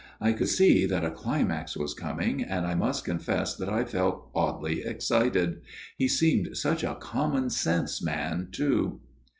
I 0.19 0.33
could 0.33 0.49
see 0.49 0.87
that 0.87 1.05
a 1.05 1.11
climax 1.11 1.77
was 1.77 1.93
coming, 1.93 2.43
and 2.43 2.65
I 2.65 2.73
must 2.73 3.05
confess 3.05 3.55
that 3.55 3.69
I 3.69 3.83
felt 3.83 4.31
oddly 4.33 4.81
excited. 4.83 5.61
He 5.95 6.07
seemed 6.07 6.57
such 6.57 6.83
a 6.83 6.95
common 6.95 7.51
sense 7.51 8.01
man, 8.01 8.47
too. 8.51 9.01